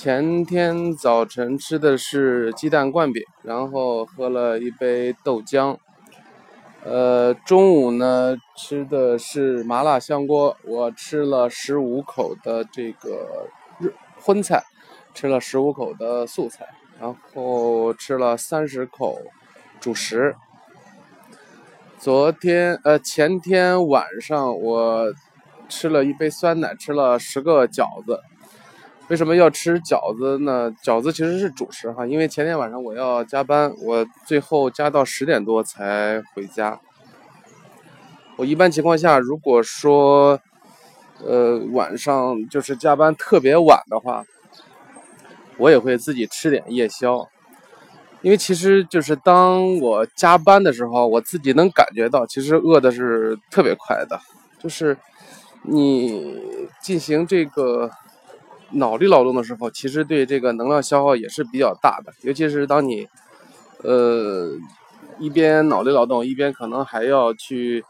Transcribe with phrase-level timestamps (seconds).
[0.00, 5.76] 前天早晨吃的是鸡蛋灌饼，然后喝了一杯豆浆。
[6.84, 13.48] 呃，中午呢吃的是麻辣香锅，我吃了十五口的这个
[14.20, 14.62] 荤菜，
[15.14, 16.68] 吃了十五口的素菜，
[17.00, 19.18] 然后吃了三十口
[19.80, 20.36] 主食。
[21.98, 25.12] 昨天呃前天晚上我
[25.68, 28.20] 吃了一杯酸奶，吃了十个饺子。
[29.08, 30.70] 为什么要吃饺子呢？
[30.82, 36.78] 饺子其实是主食哈，因为前天晚上我要加班，我最后加到十点多才回家。
[38.36, 40.38] 我一般情况下，如果说，
[41.24, 44.26] 呃，晚上就是加班特别晚的话，
[45.56, 47.26] 我也会自己吃点夜宵，
[48.20, 54.20] 因为其实就是当我加班的时候，我自己能感觉到，其实饿的是特别快的，
[54.58, 54.94] 就是
[55.62, 56.38] 你
[56.82, 57.90] 进行这个。
[58.72, 63.08] 脑力劳动的时候，其实对这个能量消耗也是比较大的，尤其是当你，
[63.82, 64.50] 呃，
[65.18, 67.82] 一边脑力劳动，一边可能还要去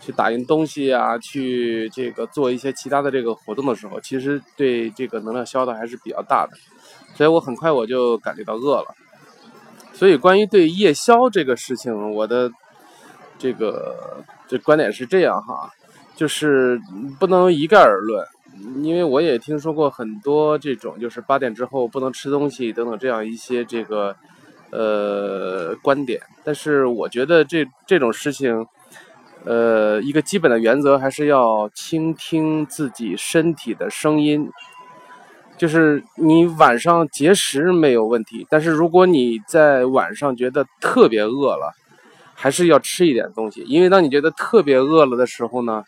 [0.00, 6.56] 去打印东西啊，去这个做一些其他的这个活动的时候，其实对这个能量消耗还是比较大的。
[7.14, 8.94] 所以我很快我就感觉到饿了。
[9.92, 12.50] 所以关于对夜宵这个事情，我的
[13.38, 15.70] 这个这观点是这样哈，
[16.16, 16.80] 就是
[17.18, 18.24] 不能一概而论。
[18.82, 24.14] 因为我也听说过很多这种，就是八点之后不能吃东西等等这样一些这个
[24.70, 28.66] 呃观点，但是我觉得这这种事情，
[29.44, 34.50] 呃，一个基本的原则还是要倾听自己身体的声音。
[35.56, 41.72] 就是你晚上节食没有问题，但是如果你在晚上觉得特别饿了，
[42.34, 45.84] 还是要吃一点东西，因为当你觉得特别饿了的时候呢。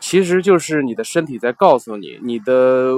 [0.00, 2.94] 其实就是你的身体在告诉你，你的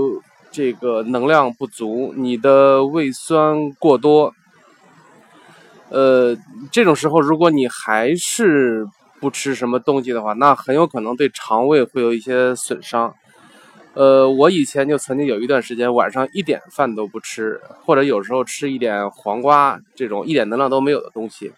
[0.51, 4.33] 这个能量不足，你的胃酸过多。
[5.91, 6.35] 呃，
[6.71, 8.87] 这种时候如果你还是
[9.21, 13.13] 不吃什么东西的话，那很有可能对肠胃会有一些损伤。
[13.95, 21.53] 呃，我以前就曾经有一段时间晚上一点饭都不吃，或者有时候吃一点黄瓜这种一点能量都没有的东西，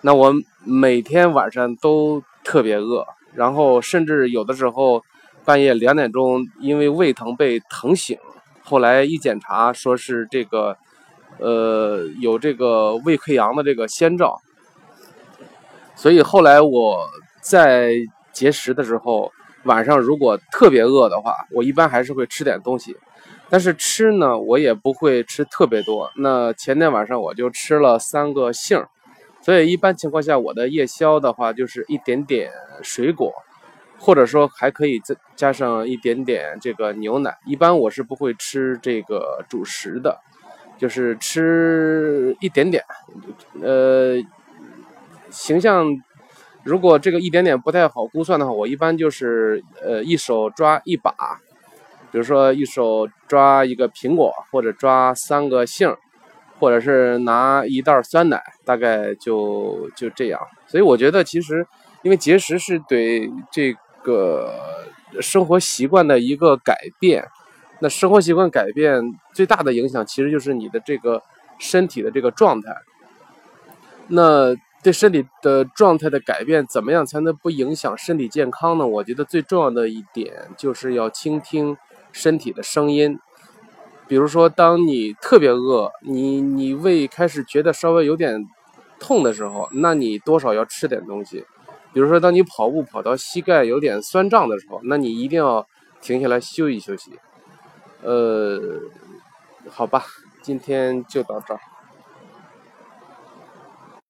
[0.00, 0.32] 那我
[0.64, 3.04] 每天晚上都特别饿。
[3.34, 5.02] 然后甚至有的时候
[5.44, 8.18] 半夜两点钟，因为胃疼被疼醒，
[8.62, 10.76] 后来一检查说是这个，
[11.38, 14.40] 呃，有这个胃溃疡的这个先兆。
[15.94, 17.06] 所以后来我
[17.40, 17.92] 在
[18.32, 19.32] 节食的时候，
[19.64, 22.96] 晚上如果特别饿的话，我一般还是会吃点东西，
[23.48, 26.10] 但是吃呢，我也不会吃特别多。
[26.16, 28.88] 那前天晚上我就吃了三个杏儿。
[29.42, 33.32] 所以一般情况下，我的夜宵的话就是一点点水果，
[33.98, 37.36] 或者说还可以再加上一点点这个牛奶。
[37.44, 40.20] 一般我是不会吃这个主食的，
[40.78, 42.84] 就是吃一点点。
[43.60, 44.22] 呃，
[45.28, 45.86] 形象
[46.62, 51.12] 如果这个一点点不太好估算的话，我一般就是呃一手抓一把，
[52.12, 55.92] 比如说一手抓一个苹果，或者抓三个杏。
[56.58, 60.40] 或者是拿一袋酸奶，大概就就这样。
[60.66, 61.66] 所以我觉得，其实
[62.02, 64.52] 因为节食是对这个
[65.20, 67.28] 生活习惯的一个改变。
[67.80, 69.02] 那生活习惯改变
[69.34, 71.20] 最大的影响，其实就是你的这个
[71.58, 72.72] 身体的这个状态。
[74.06, 78.86] 那对身体的状态的改变，怎么样才能不影响身体健康呢？
[78.86, 81.76] 我觉得最重要的一点就是要倾听
[82.12, 83.18] 身体的声音。
[84.12, 88.46] 比如说，当你特别饿，你你胃开始觉得稍微有点
[89.00, 91.46] 痛的时候，那你多少要吃点东西。
[91.94, 95.66] 比如说，当你跑步跑到膝盖有点酸胀的时候，那你一定要
[96.02, 97.18] 停下来休息休息。
[98.02, 98.60] 呃，
[99.70, 100.04] 好吧，
[100.42, 101.60] 今天就到这儿。